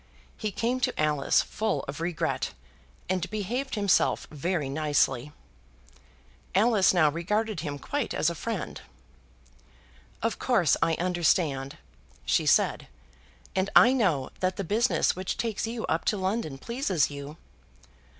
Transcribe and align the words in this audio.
He 0.35 0.49
came 0.49 0.79
to 0.79 0.99
Alice 0.99 1.43
full 1.43 1.83
of 1.83 2.01
regret, 2.01 2.55
and 3.07 3.29
behaved 3.29 3.75
himself 3.75 4.25
very 4.31 4.67
nicely. 4.67 5.31
Alice 6.55 6.91
now 6.91 7.11
regarded 7.11 7.59
him 7.59 7.77
quite 7.77 8.11
as 8.11 8.27
a 8.27 8.33
friend. 8.33 8.81
"Of 10.23 10.39
course 10.39 10.75
I 10.81 10.95
understand," 10.95 11.77
she 12.25 12.47
said, 12.47 12.87
"and 13.55 13.69
I 13.75 13.93
know 13.93 14.31
that 14.39 14.55
the 14.55 14.63
business 14.63 15.15
which 15.15 15.37
takes 15.37 15.67
you 15.67 15.85
up 15.85 16.03
to 16.05 16.17
London 16.17 16.57
pleases 16.57 17.11
you." 17.11 17.37